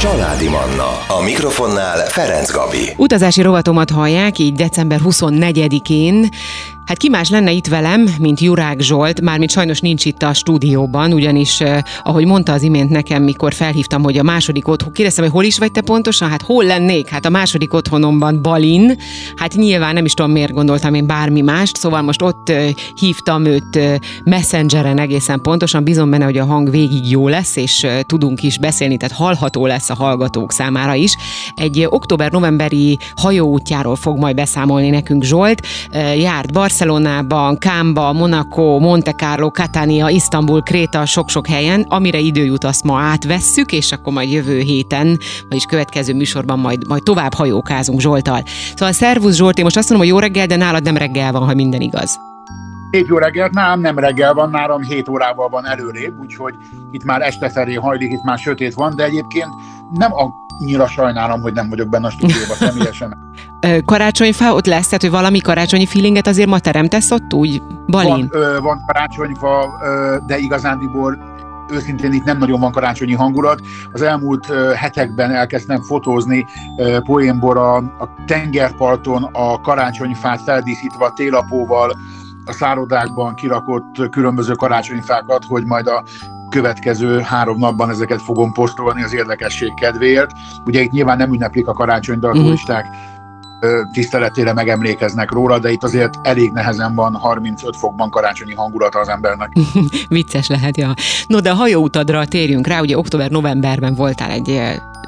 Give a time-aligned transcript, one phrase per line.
[0.00, 1.18] Családi Manna.
[1.18, 2.92] A mikrofonnál Ferenc Gabi.
[2.96, 6.28] Utazási rovatomat hallják, így december 24-én
[6.90, 11.12] Hát ki más lenne itt velem, mint Jurák Zsolt, mármint sajnos nincs itt a stúdióban,
[11.12, 15.32] ugyanis, eh, ahogy mondta az imént nekem, mikor felhívtam, hogy a második otthon, kérdeztem, hogy
[15.32, 17.08] hol is vagy te pontosan, hát hol lennék?
[17.08, 18.98] Hát a második otthonomban Balin,
[19.36, 22.52] hát nyilván nem is tudom miért gondoltam én bármi mást, szóval most ott
[22.94, 28.42] hívtam őt messengeren egészen pontosan, bízom benne, hogy a hang végig jó lesz, és tudunk
[28.42, 31.16] is beszélni, tehát hallható lesz a hallgatók számára is.
[31.54, 35.66] Egy október-novemberi hajóútjáról fog majd beszámolni nekünk Zsolt,
[36.16, 42.64] járt Barcelona, Barcelonában, Kámba, Monaco, Monte Carlo, Catania, Isztambul, Kréta, sok-sok helyen, amire idő jut,
[42.64, 48.00] azt ma átvesszük, és akkor majd jövő héten, vagyis következő műsorban majd, majd tovább hajókázunk
[48.00, 48.42] Zsoltal.
[48.74, 51.42] Szóval szervusz Zsolt, én most azt mondom, hogy jó reggel, de nálad nem reggel van,
[51.42, 52.18] ha minden igaz.
[52.90, 56.54] Szép jó reggelt, nálam nem reggel van, nálam 7 órával van előrébb, úgyhogy
[56.90, 59.48] itt már este felé hajlik, itt már sötét van, de egyébként
[59.90, 63.18] nem annyira sajnálom, hogy nem vagyok benne a stúdióban személyesen.
[63.84, 68.28] Karácsonyfa ott lesz, tehát hogy valami karácsonyi feelinget azért ma teremtesz ott úgy, Balin?
[68.32, 71.38] Van, ö, van karácsonyfa, ö, de igazándiból
[71.72, 73.60] őszintén itt nem nagyon van karácsonyi hangulat.
[73.92, 76.46] Az elmúlt hetekben elkezdtem fotózni
[77.04, 81.92] poénból a, a tengerparton a karácsonyfát feldíszítve a télapóval,
[82.44, 86.02] a szárodákban kirakott különböző karácsonyfákat, hogy majd a
[86.50, 90.30] következő három napban ezeket fogom posztolni az érdekesség kedvéért.
[90.64, 92.42] Ugye itt nyilván nem ünneplik a karácsony, de a Mhm.
[92.42, 92.86] turisták
[93.92, 99.52] tiszteletére megemlékeznek róla, de itt azért elég nehezen van 35 fokban karácsonyi hangulata az embernek.
[100.08, 100.94] Vicces lehet, ja.
[101.26, 104.60] No, de a hajóutadra térjünk rá, ugye október-novemberben voltál egy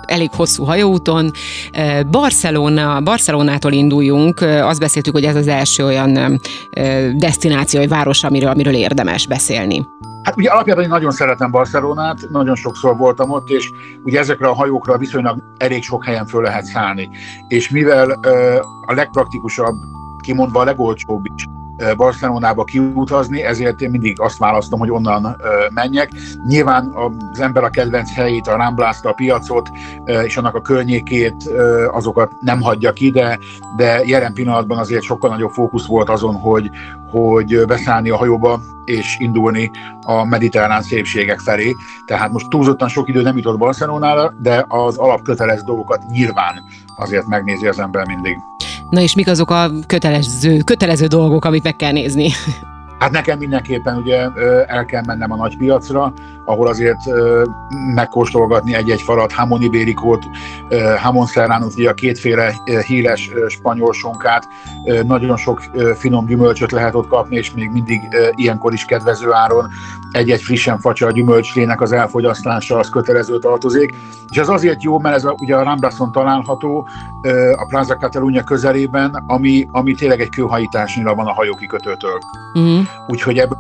[0.07, 1.31] elég hosszú hajóúton.
[2.11, 6.41] Barcelona, Barcelonától induljunk, azt beszéltük, hogy ez az első olyan
[7.17, 9.87] destináció, vagy város, amiről, amiről érdemes beszélni.
[10.23, 13.71] Hát ugye alapjában én nagyon szeretem Barcelonát, nagyon sokszor voltam ott, és
[14.05, 17.11] ugye ezekre a hajókra viszonylag elég sok helyen föl lehet szállni.
[17.49, 19.77] És mivel ö, a legpraktikusabb,
[20.23, 21.47] kimondva a legolcsóbb is
[21.97, 25.37] Barcelonába kiutazni, ezért én mindig azt választom, hogy onnan
[25.75, 26.11] menjek.
[26.47, 26.95] Nyilván
[27.33, 29.71] az ember a kedvenc helyét, a Ramblást, a piacot
[30.25, 31.51] és annak a környékét,
[31.91, 33.39] azokat nem hagyja ki, de,
[33.77, 36.71] de jelen pillanatban azért sokkal nagyobb fókusz volt azon, hogy,
[37.11, 39.71] hogy beszállni a hajóba és indulni
[40.01, 41.77] a mediterrán szépségek felé.
[42.07, 46.63] Tehát most túlzottan sok idő nem jutott Barcelonára, de az alapkötelező dolgokat nyilván
[46.97, 48.37] azért megnézi az ember mindig.
[48.93, 52.31] Na és mik azok a kötelező, kötelező dolgok, amit meg kell nézni?
[53.03, 54.29] Hát nekem mindenképpen ugye
[54.67, 56.13] el kell mennem a nagy piacra,
[56.45, 57.01] ahol azért
[57.95, 60.25] megkóstolgatni egy-egy falat, hamon ibérikót,
[60.69, 64.49] ö, hamon serránot, ugye a kétféle ö, spanyol sonkát,
[65.07, 65.63] nagyon sok
[65.97, 68.01] finom gyümölcsöt lehet ott kapni, és még mindig
[68.35, 69.69] ilyenkor is kedvező áron
[70.13, 73.95] egy-egy frissen facsa gyümölcslének az elfogyasztása az kötelező tartozik.
[74.31, 76.89] És ez azért jó, mert ez a, ugye a Rambrason található,
[77.57, 82.19] a Plaza Catalunya közelében, ami, ami tényleg egy kőhajításnyira van a hajókikötőtől.
[82.55, 82.87] Uh-huh.
[83.07, 83.59] Úgyhogy ebből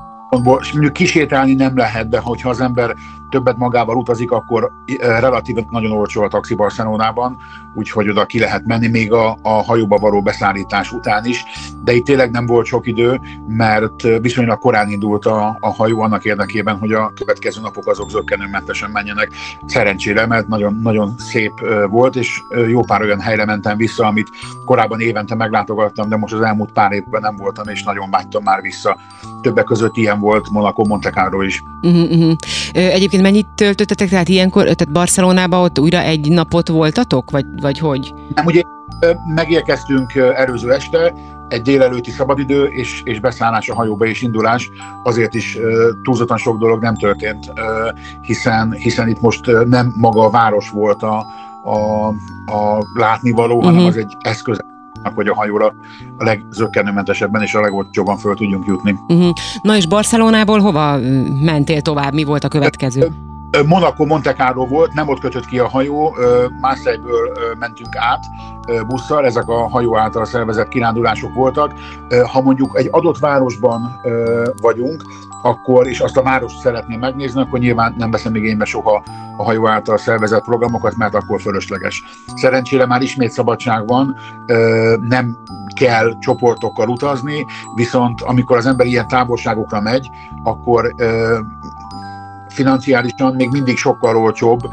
[0.72, 2.94] mondjuk kisétálni nem lehet, de hogyha az ember
[3.32, 7.36] többet magával utazik, akkor eh, relatíven nagyon olcsó a taxi Barcelonában,
[7.74, 11.44] úgyhogy oda ki lehet menni még a, a hajóba való beszállítás után is,
[11.84, 16.00] de itt tényleg nem volt sok idő, mert eh, viszonylag korán indult a, a hajó
[16.00, 19.30] annak érdekében, hogy a következő napok azok zöggenőmentesen menjenek.
[19.66, 24.28] Szerencsére, mert nagyon, nagyon szép eh, volt, és jó pár olyan helyre mentem vissza, amit
[24.64, 28.60] korábban évente meglátogattam, de most az elmúlt pár évben nem voltam, és nagyon vágytam már
[28.60, 28.96] vissza.
[29.40, 31.62] Többek között ilyen volt Monaco, Monte Carlo is.
[31.82, 32.34] Uh-huh, uh-huh.
[32.74, 32.80] Ö,
[33.22, 38.14] Egyébként mennyit töltöttetek, tehát ilyenkor, tehát Barcelonában ott újra egy napot voltatok, vagy, vagy hogy?
[38.34, 38.62] Nem, ugye
[39.34, 41.14] megérkeztünk előző este,
[41.48, 44.70] egy délelőtti szabadidő és, és beszállás a hajóba és indulás,
[45.04, 45.58] azért is
[46.02, 47.52] túlzottan sok dolog nem történt,
[48.20, 51.26] hiszen, hiszen itt most nem maga a város volt a,
[51.64, 52.06] a,
[52.52, 53.64] a látnivaló, uh-huh.
[53.64, 53.88] hanem Mhm.
[53.88, 54.58] az egy eszköz
[55.14, 55.74] hogy a hajóra
[56.16, 58.94] a legzökkenőmentesebben és a legolcsóbban föl tudjunk jutni.
[59.08, 59.32] Uh-huh.
[59.62, 62.14] Na és Barcelonából hova ö, mentél tovább?
[62.14, 63.30] Mi volt a következő?
[63.66, 66.16] Monaco Monte Carlo volt, nem ott kötött ki a hajó,
[66.60, 68.24] Marseille-ből mentünk át
[68.86, 71.72] busszal, ezek a hajó által szervezett kirándulások voltak.
[72.32, 74.00] Ha mondjuk egy adott városban
[74.60, 75.02] vagyunk,
[75.42, 79.02] akkor, és azt a várost szeretném megnézni, akkor nyilván nem veszem igénybe soha
[79.36, 82.04] a hajó által szervezett programokat, mert akkor fölösleges.
[82.34, 84.16] Szerencsére már ismét szabadság van,
[85.00, 85.36] nem
[85.78, 90.10] kell csoportokkal utazni, viszont amikor az ember ilyen távolságokra megy,
[90.42, 90.94] akkor
[92.52, 94.72] financiálisan még mindig sokkal olcsóbb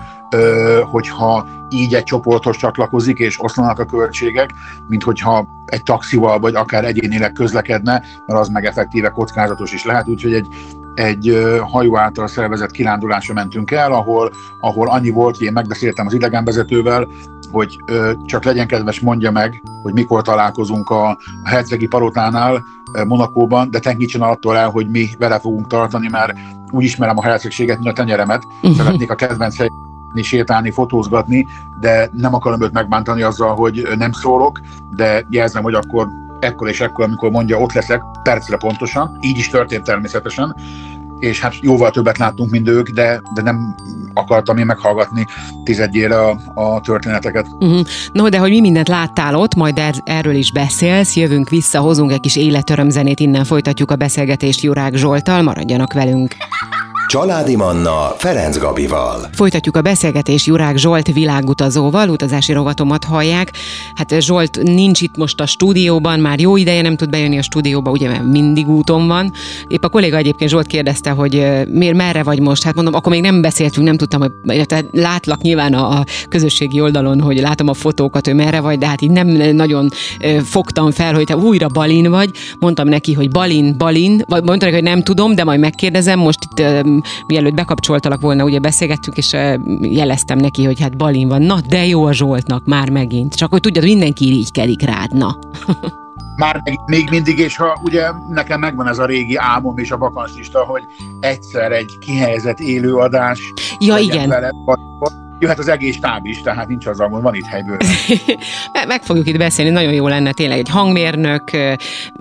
[0.92, 4.50] hogyha így egy csoporthoz csatlakozik, és oszlanak a költségek,
[4.88, 10.08] mint hogyha egy taxival, vagy akár egyénileg közlekedne, mert az meg effektíve kockázatos is lehet,
[10.08, 10.48] úgyhogy egy,
[10.96, 16.14] egy hajó által szervezett kirándulásra mentünk el, ahol, ahol annyi volt, hogy én megbeszéltem az
[16.14, 17.08] idegenvezetővel,
[17.52, 22.64] hogy ö, csak legyen kedves, mondja meg, hogy mikor találkozunk a, a Hercegi Palotánál
[23.08, 26.34] Monakóban, de tenkítsen attól el, hogy mi vele fogunk tartani, mert
[26.72, 28.76] úgy ismerem a hercegséget, mint a tenyeremet, uh-huh.
[28.78, 29.56] szeretnék a kedvenc
[30.16, 31.48] sétálni, fotózgatni,
[31.80, 34.62] de nem akarom őt megbántani azzal, hogy nem szólok,
[34.96, 36.08] de jelzem, hogy akkor
[36.40, 39.18] ekkor és ekkor, amikor mondja, ott leszek, percre pontosan.
[39.22, 40.56] Így is történt természetesen,
[41.20, 43.76] és hát jóval többet láttunk, mint ők, de, de nem
[44.14, 45.26] akartam én meghallgatni
[45.64, 47.48] tizedjére a, a történeteket.
[47.60, 47.86] Uh-huh.
[48.12, 52.12] No, de hogy mi mindent láttál ott, majd er- erről is beszélsz, jövünk vissza, hozunk
[52.12, 56.36] egy kis életörömzenét, innen folytatjuk a beszélgetést Jurák Zsoltal, maradjanak velünk.
[57.10, 59.30] Családi Manna Ferenc Gabival.
[59.32, 63.52] Folytatjuk a beszélgetést Jurák Zsolt világutazóval, utazási rovatomat hallják.
[63.96, 67.92] Hát Zsolt nincs itt most a stúdióban, már jó ideje nem tud bejönni a stúdióba,
[67.92, 69.32] ugye mert mindig úton van.
[69.68, 72.64] Épp a kolléga egyébként Zsolt kérdezte, hogy miért merre vagy most.
[72.64, 76.82] Hát mondom, akkor még nem beszéltünk, nem tudtam, hogy tehát látlak nyilván a, a közösségi
[76.82, 79.90] oldalon, hogy látom a fotókat, hogy merre vagy, de hát így nem nagyon
[80.44, 82.30] fogtam fel, hogy te újra Balin vagy.
[82.60, 86.20] Mondtam neki, hogy Balin, Balin, vagy mondtam neki, hogy nem tudom, de majd megkérdezem.
[86.20, 86.64] Most itt
[87.28, 89.36] mielőtt bekapcsoltalak volna, ugye beszélgettünk, és
[89.82, 91.42] jeleztem neki, hogy hát Balin van.
[91.42, 93.36] Na, de jó a Zsoltnak már megint.
[93.36, 95.38] Csak hogy tudjad, mindenki irigykedik rád, na.
[96.40, 99.98] már még, még mindig, és ha ugye nekem megvan ez a régi álmom és a
[99.98, 100.84] vakanszista, hogy
[101.20, 103.40] egyszer egy kihelyezett élőadás
[103.80, 104.30] ja, igen.
[104.30, 104.80] Vele, vagy,
[105.40, 107.78] jöhet az egész táb is, tehát nincs az hogy van itt helyből.
[108.88, 111.52] Meg fogjuk itt beszélni, nagyon jó lenne tényleg egy hangmérnök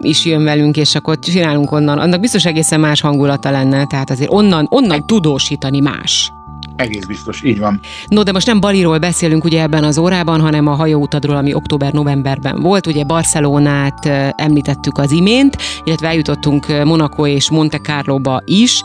[0.00, 1.98] is jön velünk, és akkor csinálunk onnan.
[1.98, 6.32] Annak biztos egészen más hangulata lenne, tehát azért onnan, onnan tudósítani más.
[6.78, 7.80] Egész biztos, így van.
[8.08, 12.60] No, de most nem Baliról beszélünk ugye ebben az órában, hanem a hajóutadról, ami október-novemberben
[12.60, 12.86] volt.
[12.86, 18.82] Ugye Barcelonát említettük az imént, illetve eljutottunk Monaco és Monte Carlo-ba is.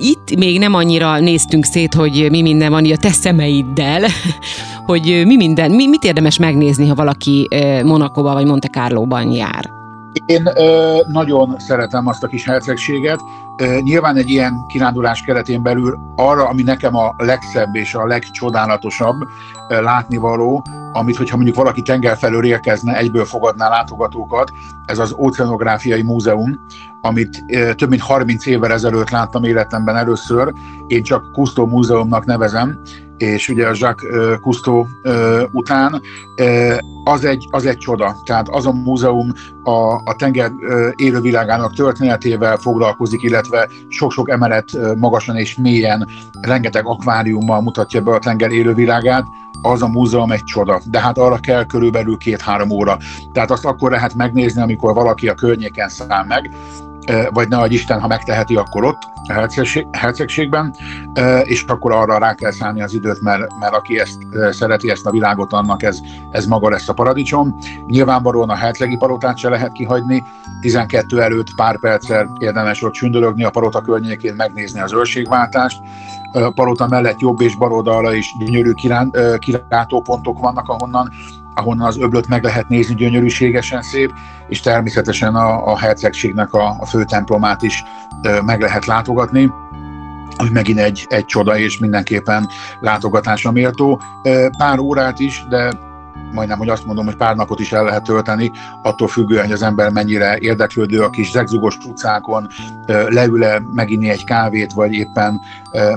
[0.00, 4.02] Itt még nem annyira néztünk szét, hogy mi minden van a te szemeiddel,
[4.90, 7.48] hogy mi minden, mi, mit érdemes megnézni, ha valaki
[7.84, 9.81] Monakóba vagy Monte Carlo-ban jár.
[10.26, 13.20] Én ö, nagyon szeretem azt a kis hercegséget.
[13.56, 19.16] Ö, nyilván egy ilyen kirándulás keretén belül arra, ami nekem a legszebb és a legcsodálatosabb
[19.68, 24.52] ö, látnivaló, amit, hogyha mondjuk valaki tenger felől érkezne, egyből fogadná látogatókat,
[24.86, 26.60] ez az Oceanográfiai Múzeum,
[27.00, 30.52] amit ö, több mint 30 évvel ezelőtt láttam életemben először.
[30.86, 32.80] Én csak Kusztó Múzeumnak nevezem,
[33.22, 34.86] és ugye a Jacques Cousteau
[35.50, 36.02] után,
[37.04, 38.16] az egy, az egy csoda.
[38.24, 39.32] Tehát az a múzeum
[39.62, 40.50] a, a tenger
[40.96, 46.08] élővilágának történetével foglalkozik, illetve sok-sok emelet magasan és mélyen,
[46.40, 49.24] rengeteg akváriummal mutatja be a tenger élővilágát,
[49.62, 52.98] az a múzeum egy csoda, de hát arra kell körülbelül két-három óra.
[53.32, 56.50] Tehát azt akkor lehet megnézni, amikor valaki a környéken száll meg,
[57.30, 60.74] vagy ne adj Isten, ha megteheti, akkor ott, a hercegség, hercegségben,
[61.42, 64.18] és akkor arra rá kell szállni az időt, mert, mert aki ezt
[64.50, 65.98] szereti, ezt a világot, annak ez,
[66.30, 67.56] ez maga lesz a paradicsom.
[67.86, 70.22] Nyilvánvalóan a hercegi palotát se lehet kihagyni,
[70.60, 75.80] 12 előtt pár perccel érdemes ott sündölögni a palota környékén, megnézni az őrségváltást,
[76.54, 78.72] palota mellett jobb és bal oldalra is gyönyörű
[79.38, 81.12] kilátópontok vannak, ahonnan
[81.54, 84.12] ahonnan az öblöt meg lehet nézni, gyönyörűségesen szép,
[84.48, 87.84] és természetesen a, a hercegségnek a, a fő templomát is
[88.22, 89.50] ö, meg lehet látogatni
[90.36, 92.48] ami megint egy, egy csoda, és mindenképpen
[92.80, 94.00] látogatásra méltó.
[94.58, 95.72] Pár órát is, de
[96.32, 98.50] majdnem, hogy azt mondom, hogy pár napot is el lehet tölteni,
[98.82, 102.46] attól függően, hogy az ember mennyire érdeklődő a kis zegzugos utcákon,
[102.86, 105.40] leül-e meginni egy kávét, vagy éppen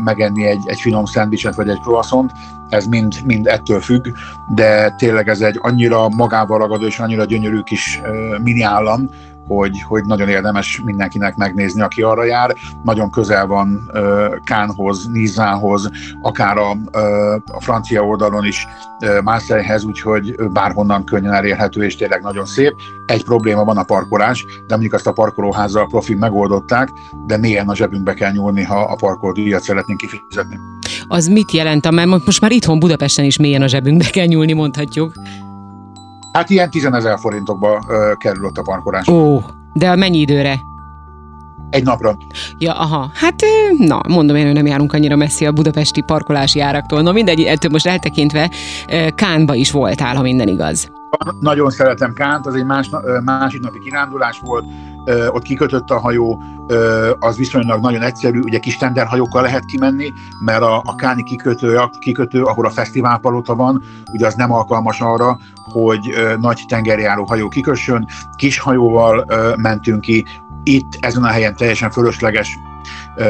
[0.03, 2.31] megenni egy, egy finom szendvicset, vagy egy croissant,
[2.69, 4.07] ez mind, mind ettől függ,
[4.55, 8.01] de tényleg ez egy annyira magával ragadó és annyira gyönyörű kis
[8.43, 9.10] mini állam,
[9.48, 12.55] hogy, hogy nagyon érdemes mindenkinek megnézni, aki arra jár.
[12.84, 15.89] Nagyon közel van uh, Kánhoz, Nizzához,
[16.22, 16.72] akár a,
[17.45, 18.67] a francia oldalon is
[19.24, 22.74] Marseillehez, úgyhogy bárhonnan könnyen elérhető, és tényleg nagyon szép.
[23.05, 26.89] Egy probléma van a parkolás, de mondjuk azt a parkolóházzal profi megoldották,
[27.25, 30.60] de mélyen a zsebünkbe kell nyúlni, ha a parkolódíjat szeretnénk kifizetni.
[31.07, 35.13] Az mit jelent, mert most már itthon Budapesten is mélyen a zsebünkbe kell nyúlni, mondhatjuk.
[36.31, 39.07] Hát ilyen 10 ezer forintokba ö, kerül ott a parkolás.
[39.07, 39.41] Ó,
[39.74, 40.59] de mennyi időre?
[41.69, 42.17] Egy napra.
[42.57, 43.12] Ja, aha.
[43.13, 43.35] Hát,
[43.77, 47.01] na, mondom én, hogy nem járunk annyira messzi a budapesti parkolási áraktól.
[47.01, 48.50] Na mindegy, ettől most eltekintve
[49.15, 50.91] Kánba is voltál, ha minden igaz.
[51.39, 52.89] Nagyon szeretem Kánt, az egy más,
[53.24, 54.65] másik napi kirándulás volt,
[55.29, 56.41] ott kikötött a hajó,
[57.19, 61.89] az viszonylag nagyon egyszerű, ugye kis tenderhajókkal lehet kimenni, mert a, a Káni kikötő, a
[62.00, 63.83] kikötő, ahol a fesztiválpalota van,
[64.13, 65.38] ugye az nem alkalmas arra,
[65.71, 69.25] hogy nagy tengerjáró hajó kikössön, kis hajóval
[69.57, 70.25] mentünk ki,
[70.63, 72.59] itt ezen a helyen teljesen fölösleges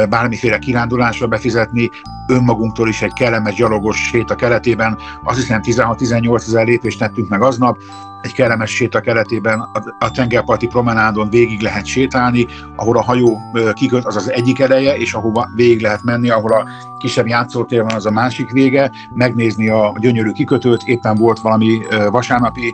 [0.10, 1.90] bármiféle kirándulásra befizetni,
[2.28, 7.78] önmagunktól is egy kellemes gyalogos séta keretében, azt hiszem 16-18 ezer lépést tettünk meg aznap,
[8.26, 9.60] egy kellemes séta keretében
[10.00, 13.40] a tengerparti promenádon végig lehet sétálni, ahol a hajó
[13.74, 16.66] kiköt, az az egyik eleje, és ahova végig lehet menni, ahol a
[16.98, 22.74] kisebb játszótér van, az a másik vége, megnézni a gyönyörű kikötőt, éppen volt valami vasárnapi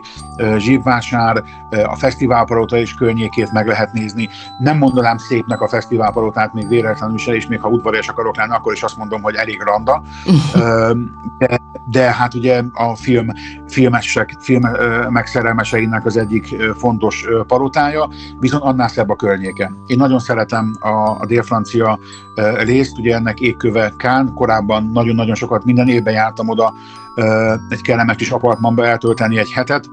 [0.56, 1.42] zsívvásár,
[1.84, 4.28] a fesztiválpalota és környékét meg lehet nézni.
[4.58, 8.72] Nem mondanám szépnek a fesztiválpalotát még véletlenül se, és még ha udvarias akarok lenni, akkor
[8.72, 10.02] is azt mondom, hogy elég randa.
[11.38, 13.26] De, de hát ugye a film,
[13.66, 14.62] filmesek, film
[15.08, 18.08] megszerelmeseinek az egyik fontos palotája,
[18.38, 19.72] viszont annál szebb a környéke.
[19.86, 21.98] Én nagyon szeretem a, a dél-francia
[22.64, 26.72] részt, ugye ennek égköve Kán, korábban nagyon-nagyon sokat minden évben jártam oda
[27.68, 29.90] egy kellemes kis apartmanba eltölteni egy hetet,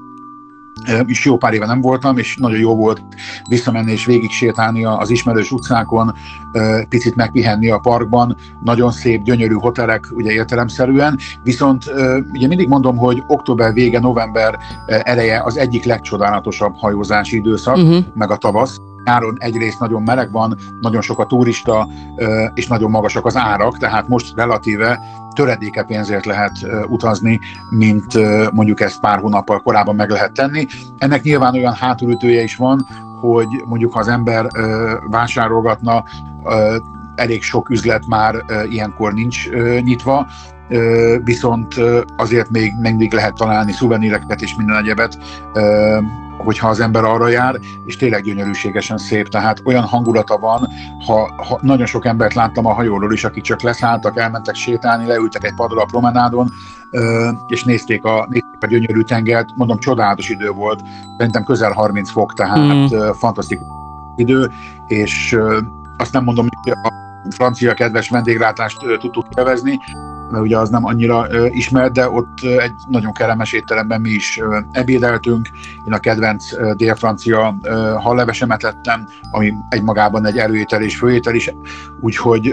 [1.06, 3.02] és jó pár éve nem voltam, és nagyon jó volt
[3.48, 6.14] visszamenni és végig sétálni az ismerős utcákon,
[6.88, 11.84] picit megpihenni a parkban, nagyon szép, gyönyörű hotelek, ugye értelemszerűen, viszont
[12.32, 18.04] ugye mindig mondom, hogy október vége, november eleje az egyik legcsodálatosabb hajózási időszak, uh-huh.
[18.14, 21.88] meg a tavasz, Nyáron egyrészt nagyon meleg van, nagyon sok a turista,
[22.54, 25.00] és nagyon magasak az árak, tehát most relatíve
[25.34, 26.52] töredéke pénzért lehet
[26.88, 27.40] utazni,
[27.70, 28.06] mint
[28.52, 30.66] mondjuk ezt pár hónappal korábban meg lehet tenni.
[30.98, 32.86] Ennek nyilván olyan hátulütője is van,
[33.20, 34.46] hogy mondjuk ha az ember
[35.10, 36.04] vásárolgatna,
[37.14, 38.34] elég sok üzlet már
[38.68, 39.50] ilyenkor nincs
[39.82, 40.26] nyitva,
[41.24, 41.74] viszont
[42.16, 45.18] azért még mindig lehet találni szuveníreket és minden egyebet,
[46.44, 50.68] hogyha az ember arra jár, és tényleg gyönyörűségesen szép, tehát olyan hangulata van,
[51.06, 55.44] ha, ha nagyon sok embert láttam a hajóról is, akik csak leszálltak, elmentek sétálni, leültek
[55.44, 56.52] egy padra a promenádon,
[57.46, 60.80] és nézték a, nézték a gyönyörű tengert, mondom, csodálatos idő volt,
[61.16, 63.10] szerintem közel 30 fok, tehát mm.
[63.12, 63.66] fantasztikus
[64.16, 64.50] idő,
[64.86, 65.36] és
[65.96, 66.92] azt nem mondom, hogy a
[67.30, 69.78] francia kedves vendéglátást tudtuk élvezni,
[70.30, 75.48] mert ugye az nem annyira ismert, de ott egy nagyon kellemes étteremben mi is ebédeltünk.
[75.86, 77.56] Én a kedvenc dél-francia
[77.96, 81.54] hallevesemet lettem, ami egymagában egy erőétel és főétel is,
[82.00, 82.52] úgyhogy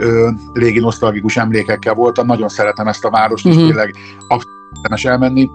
[0.54, 2.26] régi nosztalgikus emlékekkel voltam.
[2.26, 3.62] Nagyon szeretem ezt a várost, uh-huh.
[3.62, 3.78] és mhm.
[3.78, 3.96] tényleg
[4.28, 5.50] abszolút elmenni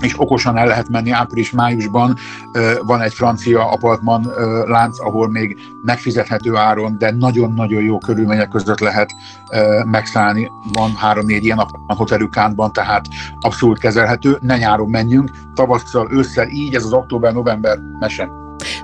[0.00, 2.16] és okosan el lehet menni április-májusban.
[2.82, 4.32] Van egy francia apartman
[4.66, 9.14] lánc, ahol még megfizethető áron, de nagyon-nagyon jó körülmények között lehet
[9.84, 10.50] megszállni.
[10.72, 13.04] Van három-négy ilyen apartman hotelük Kántban, tehát
[13.40, 14.38] abszolút kezelhető.
[14.40, 18.30] Ne nyáron menjünk, tavasszal, ősszel, így ez az október-november mese.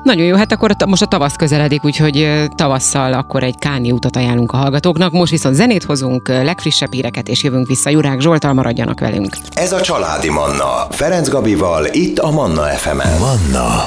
[0.07, 4.53] Nagyon jó, hát akkor most a tavasz közeledik, úgyhogy tavasszal akkor egy káni utat ajánlunk
[4.53, 5.13] a hallgatóknak.
[5.13, 7.91] Most viszont zenét hozunk, legfrissebb híreket, és jövünk vissza.
[7.91, 9.37] Jurák Zsoltal maradjanak velünk.
[9.55, 10.87] Ez a Családi Manna.
[10.91, 13.19] Ferenc Gabival, itt a Manna FM-en.
[13.19, 13.85] Manna.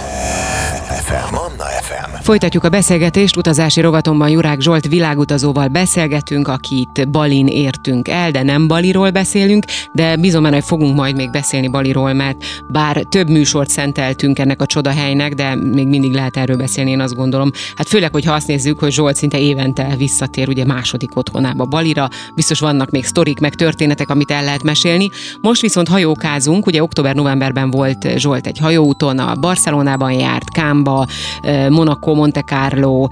[1.10, 1.34] FM.
[1.34, 2.24] Manna FM.
[2.24, 8.68] Folytatjuk a beszélgetést, utazási rovatomban Jurák Zsolt világutazóval beszélgetünk, akit Balin értünk el, de nem
[8.68, 14.40] Baliról beszélünk, de bizony, hogy fogunk majd még beszélni Baliról, mert bár több műsort szenteltünk
[14.40, 17.52] ennek a csodahelynek, de még mindig lehet erről beszélni, én azt gondolom.
[17.76, 22.60] Hát főleg, hogyha azt nézzük, hogy Zsolt szinte évente visszatér ugye második otthonába Balira, biztos
[22.60, 25.10] vannak még sztorik, meg történetek, amit el lehet mesélni.
[25.42, 31.08] Most viszont hajókázunk, ugye október-novemberben volt Zsolt egy hajóúton, a Barcelonában járt, Kámba,
[31.70, 33.08] Monaco, Monte Carlo,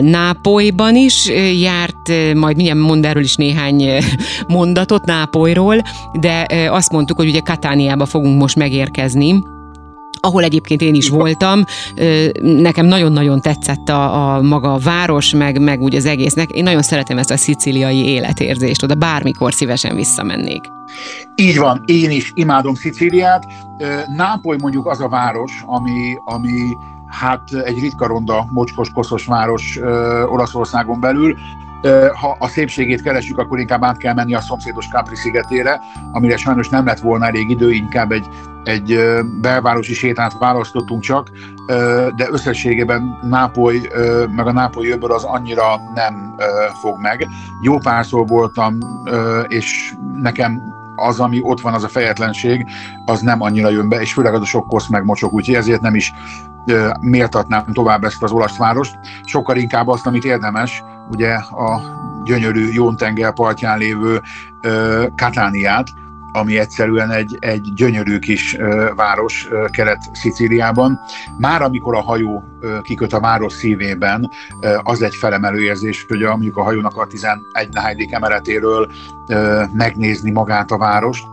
[0.00, 1.28] Nápolyban is
[1.60, 3.84] járt, majd mindjárt mond erről is néhány
[4.48, 5.82] mondatot Nápolyról,
[6.20, 9.42] de azt mondtuk, hogy ugye Katániába fogunk most megérkezni,
[10.20, 11.64] ahol egyébként én is voltam,
[12.40, 16.50] nekem nagyon-nagyon tetszett a, a maga a város, meg, meg úgy az egésznek.
[16.50, 20.62] Én nagyon szeretem ezt a szicíliai életérzést, oda bármikor szívesen visszamennék.
[21.34, 23.46] Így van, én is imádom Szicíliát.
[24.16, 29.78] Nápoly mondjuk az a város, ami, ami hát egy ritka ronda, mocskos, koszos város
[30.26, 31.36] Olaszországon belül,
[32.20, 35.80] ha a szépségét keresünk, akkor inkább át kell menni a szomszédos Capri szigetére,
[36.12, 38.28] amire sajnos nem lett volna elég idő, inkább egy,
[38.64, 38.98] egy
[39.40, 41.30] belvárosi sétát választottunk csak,
[42.16, 43.80] de összességében Nápoly,
[44.36, 46.34] meg a Nápoly öböl az annyira nem
[46.80, 47.28] fog meg.
[47.62, 48.78] Jó párszor voltam,
[49.48, 50.62] és nekem
[50.94, 52.66] az, ami ott van, az a fejetlenség,
[53.04, 55.80] az nem annyira jön be, és főleg az a sok kosz meg mocsok, úgyhogy ezért
[55.80, 56.12] nem is
[57.00, 61.80] méltatnám tovább ezt az olasz várost, sokkal inkább azt, amit érdemes, ugye a
[62.24, 64.20] gyönyörű Jón tenger partján lévő
[65.16, 65.88] Katániát,
[66.32, 68.56] ami egyszerűen egy, egy gyönyörű kis
[68.96, 71.00] város Kelet-Szicíliában.
[71.38, 72.44] Már amikor a hajó
[72.82, 74.30] kiköt a város szívében,
[74.82, 78.90] az egy felemelő érzés, hogy a, mondjuk a hajónak a 11 nehányadik emeletéről
[79.72, 81.24] megnézni magát a várost,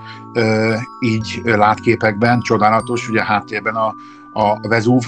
[1.00, 3.96] így látképekben, csodálatos, ugye háttérben a,
[4.34, 5.04] a Vezúv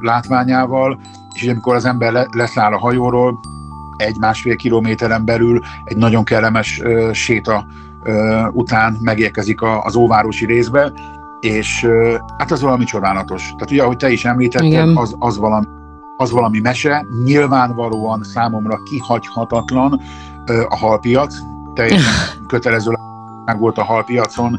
[0.00, 1.00] látványával,
[1.32, 3.40] és amikor az ember leszáll a hajóról,
[3.98, 7.66] egy-másfél kilométeren belül egy nagyon kellemes séta
[8.52, 10.92] után megérkezik az óvárosi részbe,
[11.40, 11.86] és
[12.38, 13.42] hát az valami csodálatos.
[13.42, 15.66] Tehát ugye, ahogy te is említetted, az, az, valami,
[16.16, 20.00] az valami mese, nyilvánvalóan számomra kihagyhatatlan
[20.68, 21.34] a halpiac,
[21.74, 22.12] teljesen
[22.46, 22.90] kötelező
[23.56, 24.58] volt a halpiacon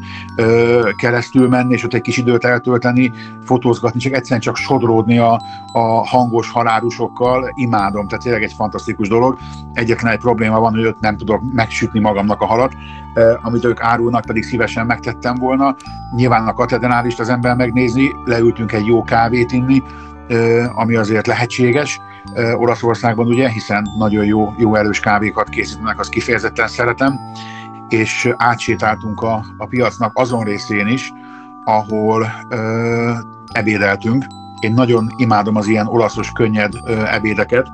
[0.96, 3.12] keresztül menni, és ott egy kis időt eltölteni,
[3.44, 5.40] fotózgatni, csak egyszerűen csak sodródni a,
[5.72, 9.38] a hangos halárusokkal, imádom, tehát tényleg egy fantasztikus dolog.
[9.72, 12.72] Egyetlen egy probléma van, hogy ott nem tudok megsütni magamnak a halat,
[13.42, 15.76] amit ők árulnak, pedig szívesen megtettem volna.
[16.16, 19.82] Nyilván a katedrálist az ember megnézni, leültünk egy jó kávét inni,
[20.74, 22.00] ami azért lehetséges,
[22.54, 27.18] Olaszországban, ugye, hiszen nagyon jó, jó erős kávékat készítenek, azt kifejezetten szeretem
[27.90, 31.12] és átsétáltunk a, a piacnak azon részén is,
[31.64, 33.12] ahol ö,
[33.52, 34.24] ebédeltünk.
[34.60, 37.66] Én nagyon imádom az ilyen olaszos könnyed ö, ebédeket,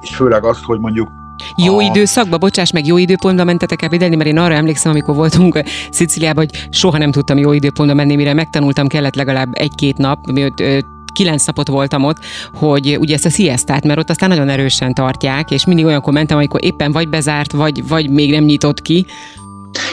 [0.00, 1.08] és főleg azt, hogy mondjuk
[1.56, 1.82] jó a...
[1.82, 6.68] időszakban, bocsáss meg, jó időpontban mentetek ebédelni, mert én arra emlékszem, amikor voltunk Sziciliában, hogy
[6.70, 10.62] soha nem tudtam jó időpontban menni, mire megtanultam, kellett legalább egy-két nap, miatt
[11.12, 12.18] kilenc napot voltam ott,
[12.54, 16.36] hogy ugye ezt a siestát, mert ott aztán nagyon erősen tartják, és mindig olyankor mentem,
[16.36, 19.06] amikor éppen vagy bezárt, vagy, vagy még nem nyitott ki,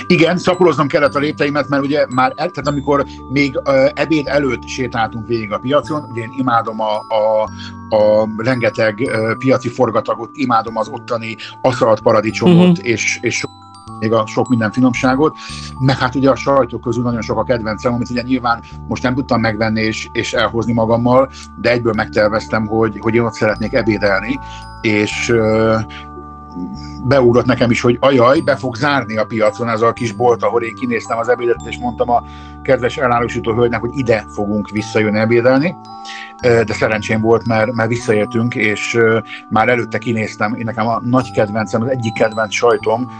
[0.07, 5.27] igen, szaporoznom kellett a lépteimet, mert ugye már, tehát amikor még uh, ebéd előtt sétáltunk
[5.27, 7.43] végig a piacon, ugye én imádom a, a,
[7.95, 12.87] a rengeteg uh, piaci forgatagot, imádom az ottani aszalt paradicsomot, uh-huh.
[12.87, 13.45] és, és
[13.99, 15.35] még a sok minden finomságot,
[15.79, 19.15] meg hát ugye a sajtok közül nagyon sok a kedvencem, amit ugye nyilván most nem
[19.15, 21.29] tudtam megvenni és, és elhozni magammal,
[21.61, 24.39] de egyből megterveztem, hogy, hogy én ott szeretnék ebédelni,
[24.81, 25.33] és
[27.03, 30.63] beugrott nekem is, hogy ajaj, be fog zárni a piacon ez a kis bolt, ahol
[30.63, 32.23] én kinéztem az ebédet, és mondtam a
[32.63, 35.75] kedves elárusító hölgynek, hogy ide fogunk visszajönni ebédelni.
[36.41, 38.99] De szerencsém volt, mert, mert visszaértünk, és
[39.49, 43.11] már előtte kinéztem, én nekem a nagy kedvencem, az egyik kedvenc sajtom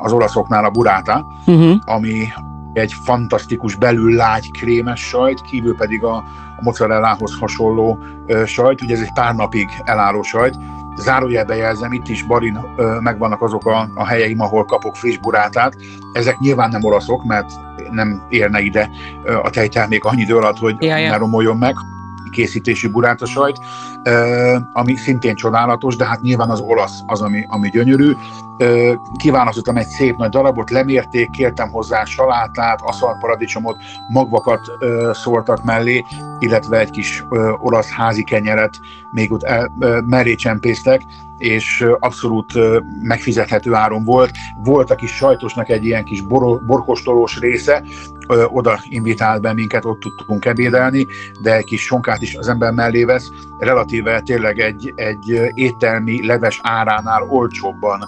[0.00, 1.76] az olaszoknál a buráta, uh-huh.
[1.84, 2.28] ami
[2.72, 6.14] egy fantasztikus belül lágy krémes sajt, kívül pedig a,
[6.56, 7.98] a mozzarellához hasonló
[8.46, 10.58] sajt, ugye ez egy pár napig elálló sajt,
[11.00, 12.58] zárójelbe jelzem, itt is Barin
[13.00, 15.76] megvannak azok a, a helyeim, ahol kapok friss burátát.
[16.12, 17.50] Ezek nyilván nem olaszok, mert
[17.90, 18.90] nem érne ide
[19.42, 21.10] a tejtermék annyi idő alatt, hogy ja, ja.
[21.10, 21.74] ne romoljon meg
[22.30, 23.58] készítésű buráta sajt,
[24.72, 28.12] ami szintén csodálatos, de hát nyilván az olasz az, ami, ami gyönyörű.
[29.16, 33.76] Kiválasztottam egy szép nagy darabot, lemérték, kértem hozzá salátát, aszalt paradicsomot,
[34.08, 34.60] magvakat
[35.12, 36.04] szórtak mellé,
[36.38, 37.24] illetve egy kis
[37.58, 39.72] olasz házi kenyeret még ott el,
[40.06, 41.02] mellé csempésztek,
[41.38, 42.52] és abszolút
[43.02, 44.30] megfizethető áron volt.
[44.64, 47.82] Volt a kis sajtosnak egy ilyen kis bor- borkostolós része,
[48.46, 51.06] oda invitált be minket, ott tudtunk ebédelni,
[51.42, 53.30] de egy kis sonkát is az ember mellé vesz,
[54.02, 58.00] relatíve tényleg egy, egy éttermi leves áránál olcsóbban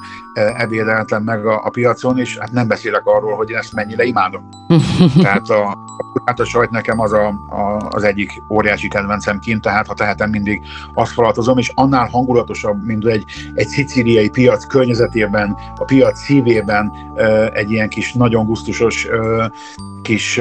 [0.57, 4.49] ebédeltem meg a, a piacon, és hát nem beszélek arról, hogy én ezt mennyire imádom.
[5.23, 5.79] Tehát a,
[6.25, 10.31] hát a sajt nekem az a, a, az egyik óriási kedvencem kint, tehát ha tehetem,
[10.31, 10.63] mindig
[10.95, 13.25] aszfaltozom, és annál hangulatosabb, mint egy,
[13.55, 16.93] egy szicíliai piac környezetében, a piac szívében
[17.53, 19.09] egy ilyen kis nagyon gusztusos
[20.03, 20.41] kis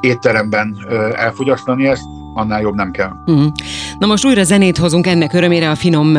[0.00, 0.76] étteremben
[1.14, 3.10] elfogyasztani ezt, annál jobb nem kell.
[3.26, 3.52] Uh-huh.
[3.98, 6.18] Na most újra zenét hozunk ennek örömére, a finom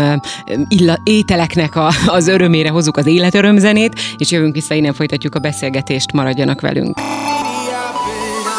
[0.67, 5.39] illa, ételeknek a, az örömére hozzuk az életöröm zenét, és jövünk vissza, innen folytatjuk a
[5.39, 6.97] beszélgetést, maradjanak velünk.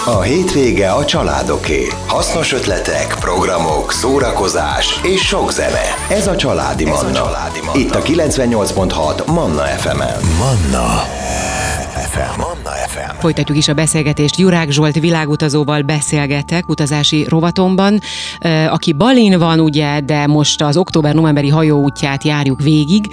[0.07, 1.87] A hétvége a családoké.
[2.07, 5.95] Hasznos ötletek, programok, szórakozás és sok zene.
[6.11, 7.09] Ez a Családi Manna.
[7.09, 7.81] Ez a Családi Manna.
[7.81, 10.21] Itt a 98.6 Manna FM-en.
[10.39, 11.03] Manna
[12.15, 12.41] FM.
[12.41, 13.19] Manna FM.
[13.19, 14.37] Folytatjuk is a beszélgetést.
[14.37, 18.01] Jurák Zsolt világutazóval beszélgetek utazási rovatomban,
[18.69, 23.09] aki Balin van ugye, de most az október-novemberi hajóútját járjuk végig.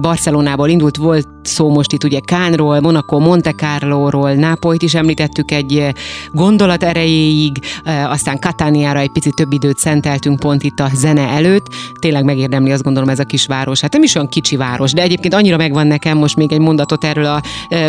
[0.00, 5.92] Barcelonából indult, volt szó most itt ugye Kánról, Monaco, Monte Carlo-ról, Nápolyt is említettük egy
[6.32, 11.66] gondolat erejéig, aztán Katániára egy picit több időt szenteltünk pont itt a zene előtt.
[11.98, 13.80] Tényleg megérdemli azt gondolom ez a kis város.
[13.80, 17.04] Hát nem is olyan kicsi város, de egyébként annyira megvan nekem most még egy mondatot
[17.04, 17.42] erről a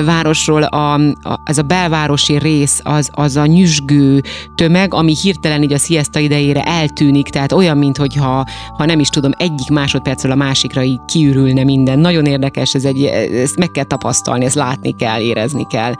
[0.06, 4.22] városról, a, a, ez a belvárosi rész, az, az a nyüzsgő
[4.56, 8.46] tömeg, ami hirtelen így a siesta idejére eltűnik, tehát olyan, mintha
[8.78, 12.00] ha nem is tudom, egyik másodpercről a másikra így kiürülne minden.
[12.00, 13.04] Nagyon érdekes, ez egy,
[13.44, 15.94] ezt meg kell tapasztalni, ezt látni kell, érezni kell.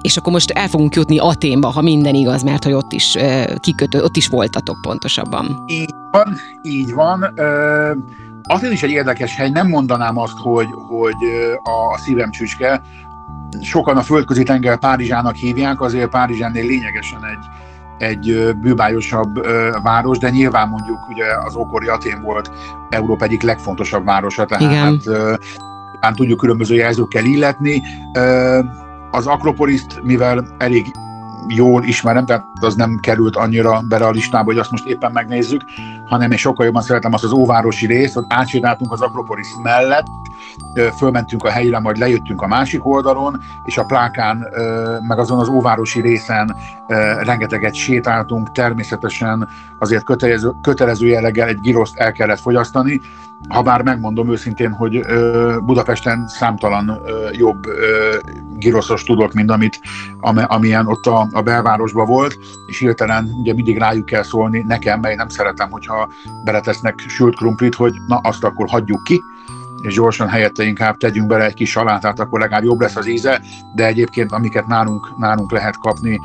[0.00, 3.16] És akkor most el fogunk jutni Aténba, ha minden igaz, mert hogy ott is
[3.60, 5.64] kikötő, ott is voltatok pontosabban.
[5.66, 7.34] Így van, így van.
[8.42, 11.14] Atén is egy érdekes hely, nem mondanám azt, hogy, hogy
[11.62, 12.82] a szívem csücske.
[13.60, 17.46] Sokan a földközi tenger Párizsának hívják, azért Párizsánnél lényegesen egy,
[18.08, 19.46] egy bűbájosabb
[19.82, 22.50] város, de nyilván mondjuk ugye az ókori Atén volt
[22.90, 25.00] Európa egyik legfontosabb városa, tehát Igen.
[26.00, 27.82] Hát, tudjuk különböző jelzőkkel illetni.
[29.10, 30.86] Az Akropoliszt, mivel elég
[31.46, 35.62] jól ismerem, tehát az nem került annyira bele a listába, hogy azt most éppen megnézzük,
[36.04, 40.06] hanem én sokkal jobban szeretem azt az óvárosi részt, hogy átsétáltunk az Akropolis mellett,
[40.96, 44.46] fölmentünk a helyre, majd lejöttünk a másik oldalon, és a plákán,
[45.02, 46.56] meg azon az óvárosi részen
[47.20, 49.48] rengeteget sétáltunk, természetesen
[49.78, 53.00] azért kötelező, kötelező jelleggel egy giroszt el kellett fogyasztani,
[53.48, 55.04] ha bár megmondom őszintén, hogy
[55.64, 57.00] Budapesten számtalan
[57.32, 57.66] jobb
[58.58, 59.80] giroszos tudok, mint amit,
[60.46, 65.12] amilyen ott a, a belvárosban volt, és hirtelen ugye mindig rájuk kell szólni nekem, mert
[65.12, 66.08] én nem szeretem, hogyha
[66.44, 69.22] beletesznek sült krumplit, hogy na azt akkor hagyjuk ki,
[69.82, 73.40] és gyorsan helyette inkább tegyünk bele egy kis salátát, akkor legalább jobb lesz az íze,
[73.74, 76.18] de egyébként amiket nálunk, nálunk lehet kapni,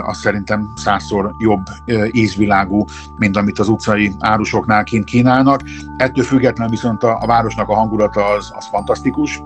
[0.00, 1.62] az szerintem százszor jobb
[2.10, 2.84] ízvilágú,
[3.16, 5.60] mint amit az utcai árusoknál kint kínálnak.
[5.96, 9.42] Ettől függetlenül viszont a, a városnak a hangulata az, az fantasztikus,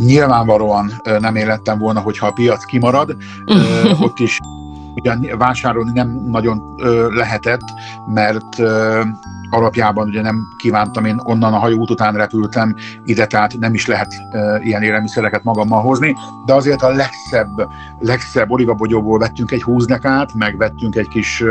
[0.00, 3.16] Nyilvánvalóan nem élettem volna, hogyha a piac kimarad,
[4.04, 4.38] ott is
[4.94, 6.74] ugyan vásárolni nem nagyon
[7.14, 7.64] lehetett,
[8.06, 8.56] mert
[9.50, 14.14] alapjában ugye nem kívántam, én onnan a hajóút után repültem ide, tehát nem is lehet
[14.30, 20.56] e, ilyen élelmiszereket magammal hozni, de azért a legszebb, legszebb olivabogyóból vettünk egy húznekát, meg
[20.56, 21.44] vettünk egy kis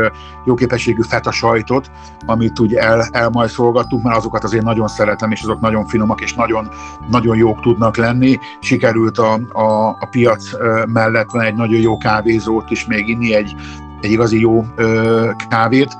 [0.44, 1.90] jóképességű feta sajtot,
[2.26, 6.68] amit úgy el, elmajszolgattunk, mert azokat azért nagyon szeretem, és azok nagyon finomak, és nagyon,
[7.10, 8.38] nagyon jók tudnak lenni.
[8.60, 10.44] Sikerült a, a, a piac
[10.86, 13.54] mellett van egy nagyon jó kávézót is még inni, egy,
[14.00, 15.96] egy igazi jó ö, kávét,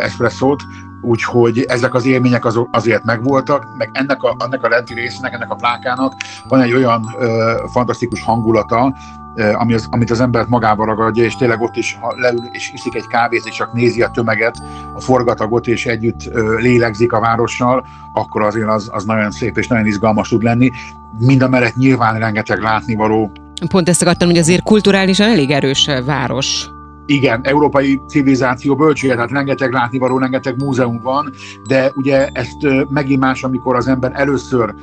[0.00, 0.62] espresszót,
[1.02, 5.50] úgyhogy ezek az élmények az, azért megvoltak, meg ennek a, ennek a lenti résznek, ennek
[5.50, 6.14] a plákának
[6.48, 8.94] van egy olyan ö, fantasztikus hangulata,
[9.34, 12.72] ö, ami az, amit az embert magába ragadja, és tényleg ott is, ha leül és
[12.72, 14.62] iszik egy kávét, és csak nézi a tömeget,
[14.94, 19.66] a forgatagot, és együtt ö, lélegzik a várossal, akkor azért az, az nagyon szép és
[19.66, 20.70] nagyon izgalmas tud lenni.
[21.18, 23.30] Mind a mellett nyilván rengeteg látnivaló.
[23.68, 26.71] Pont ezt akartam, hogy azért kulturálisan elég erős város
[27.12, 31.32] igen, európai civilizáció bölcsője, tehát rengeteg látnivaló, rengeteg múzeum van,
[31.68, 34.74] de ugye ezt megint más, amikor az ember először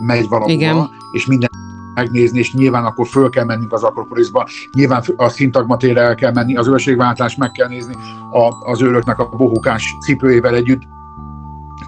[0.00, 0.88] megy valahova, Igen.
[1.12, 1.50] és minden
[1.94, 6.56] megnézni, és nyilván akkor föl kell mennünk az Akropolisba, nyilván a szintagmatére el kell menni,
[6.56, 7.94] az őrségváltást meg kell nézni
[8.32, 10.82] a, az őröknek a bohókás cipőjével együtt,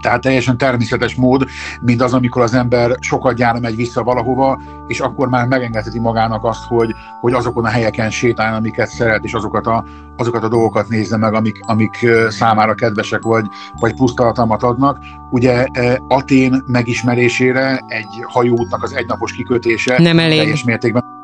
[0.01, 1.45] tehát teljesen természetes mód,
[1.81, 6.45] mint az, amikor az ember sokat gyára megy vissza valahova, és akkor már megengedheti magának
[6.45, 9.85] azt, hogy, hogy azokon a helyeken sétáljon, amiket szeret, és azokat a,
[10.17, 13.45] azokat a dolgokat nézze meg, amik, amik számára kedvesek vagy,
[13.81, 14.99] vagy pusztalatalmat adnak.
[15.31, 15.67] Ugye
[16.09, 20.39] Atén megismerésére egy hajóútnak az egynapos kikötése nem elég.
[20.39, 21.15] teljes mértékben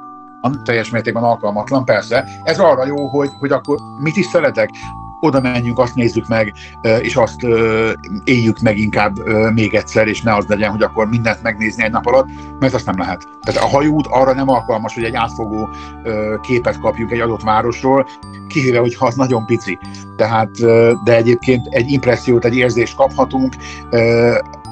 [0.65, 2.29] teljes mértékben alkalmatlan, persze.
[2.43, 4.71] Ez arra jó, hogy, hogy akkor mit is szeretek?
[5.23, 6.53] Oda menjünk, azt nézzük meg,
[7.01, 7.47] és azt
[8.25, 9.19] éljük meg inkább
[9.55, 12.87] még egyszer, és ne az legyen, hogy akkor mindent megnézni egy nap alatt, mert azt
[12.87, 13.29] nem lehet.
[13.41, 15.69] Tehát a hajóút arra nem alkalmas, hogy egy átfogó
[16.41, 18.07] képet kapjunk egy adott városról,
[18.49, 19.79] kivéve, hogyha az nagyon pici.
[20.17, 20.51] Tehát,
[21.05, 23.55] de egyébként egy impressziót, egy érzést kaphatunk,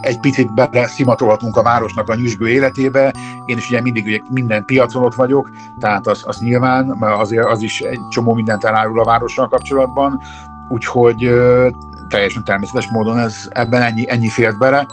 [0.01, 3.15] egy picit bele szimatolhatunk a városnak a nyüzsgő életébe.
[3.47, 7.63] Én is ugye mindig ugye minden piacon ott vagyok, tehát az, az nyilván, azért az
[7.63, 10.21] is egy csomó mindent elárul a várossal kapcsolatban,
[10.69, 11.31] úgyhogy
[12.09, 14.87] teljesen természetes módon ez, ebben ennyi, ennyi fért bele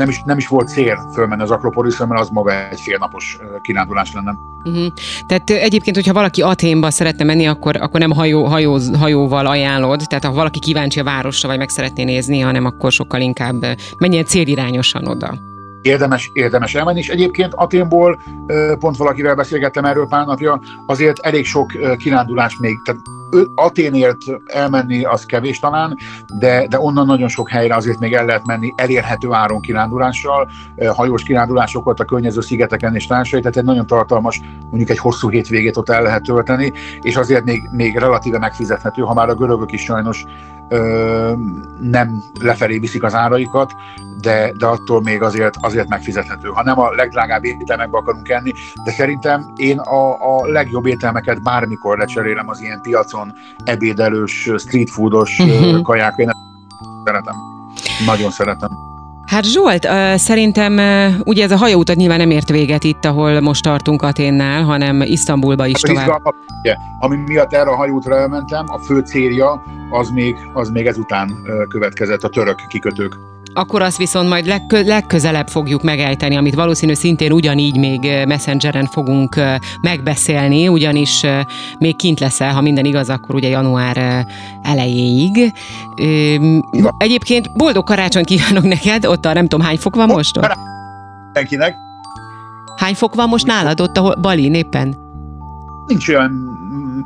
[0.00, 4.12] nem is, nem is volt cél fölmenni az Akropolisra, mert az maga egy félnapos kirándulás
[4.12, 4.34] lenne.
[4.64, 4.86] Uh-huh.
[5.26, 10.24] Tehát egyébként, hogyha valaki Aténba szeretne menni, akkor, akkor nem hajó, hajó, hajóval ajánlod, tehát
[10.24, 13.66] ha valaki kíváncsi a városra, vagy meg szeretné nézni, hanem akkor sokkal inkább
[13.98, 15.34] menjen célirányosan oda.
[15.82, 18.20] Érdemes, érdemes elmenni, és egyébként Aténból
[18.78, 23.00] pont valakivel beszélgettem erről pár napja, azért elég sok kirándulás még, tehát
[23.54, 25.96] Aténért elmenni az kevés talán,
[26.38, 30.50] de, de onnan nagyon sok helyre azért még el lehet menni elérhető áron kirándulással,
[30.94, 34.40] hajós kirándulások a környező szigeteken és társai, tehát egy nagyon tartalmas,
[34.70, 39.14] mondjuk egy hosszú hétvégét ott el lehet tölteni, és azért még, még relatíve megfizethető, ha
[39.14, 40.24] már a görögök is sajnos
[40.70, 41.32] ö,
[41.80, 43.72] nem lefelé viszik az áraikat,
[44.20, 46.48] de, de attól még azért, azért megfizethető.
[46.48, 48.52] Ha nem a legdrágább ételmekbe akarunk enni,
[48.84, 53.32] de szerintem én a, a legjobb ételmeket bármikor lecserélem az ilyen piacon
[53.64, 55.82] ebédelős, street foodos uh-huh.
[55.82, 56.14] kaják.
[56.16, 56.30] Én
[57.04, 57.34] szeretem.
[58.06, 58.89] Nagyon szeretem.
[59.30, 60.78] Hát Zsolt, szerintem
[61.24, 65.66] ugye ez a hajóutat nyilván nem ért véget itt, ahol most tartunk Aténnál, hanem Isztambulba
[65.66, 66.34] is hát, tovább.
[66.62, 71.36] Ugye, ami miatt erre a hajótra elmentem, a fő célja az még, az még ezután
[71.68, 73.16] következett, a török kikötők
[73.52, 79.40] akkor azt viszont majd legkö- legközelebb fogjuk megejteni, amit valószínű szintén ugyanígy még Messengeren fogunk
[79.80, 81.26] megbeszélni, ugyanis
[81.78, 84.26] még kint leszel, ha minden igaz, akkor ugye január
[84.62, 85.52] elejéig.
[86.98, 90.36] Egyébként boldog karácsony kívánok neked, ott a nem tudom hány fok van most?
[90.36, 90.58] Ott?
[91.24, 91.74] Mindenkinek.
[92.76, 94.96] Hány fok van most nálad ott a Bali éppen?
[95.86, 96.59] Nincs olyan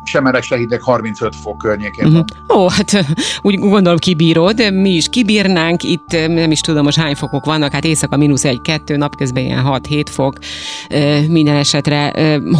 [0.04, 2.24] sem meleg, se hideg, 35 fok környékén uh-huh.
[2.58, 3.04] Ó, hát
[3.42, 7.84] úgy gondolom kibírod, mi is kibírnánk, itt nem is tudom most hány fokok vannak, hát
[7.84, 10.38] éjszaka mínusz egy-kettő, napközben ilyen 6-7 fok,
[11.28, 12.12] minden esetre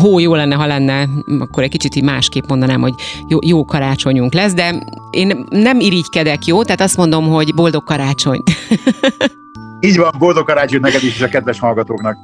[0.02, 2.94] hó jó lenne, ha lenne, akkor egy kicsit így másképp mondanám, hogy
[3.28, 6.62] jó, jó karácsonyunk lesz, de én nem irigykedek, jó?
[6.62, 8.50] Tehát azt mondom, hogy boldog karácsonyt.
[9.84, 12.18] Így van, boldog karácsonyt neked is, és a kedves hallgatóknak.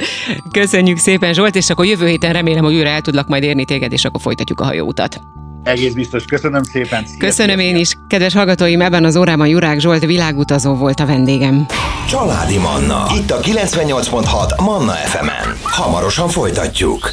[0.52, 3.92] Köszönjük szépen, Zsolt, és akkor jövő héten remélem, hogy újra el tudlak majd érni téged,
[3.92, 5.20] és akkor folytatjuk a hajóutat.
[5.62, 6.24] Egész biztos.
[6.24, 7.06] Köszönöm szépen.
[7.06, 7.96] Szia, Köszönöm szia, én is.
[8.06, 11.66] Kedves hallgatóim, ebben az órában Jurák Zsolt világutazó volt a vendégem.
[12.08, 13.06] Családi Manna.
[13.16, 15.56] Itt a 98.6 Manna FM-en.
[15.62, 17.10] Hamarosan folytatjuk.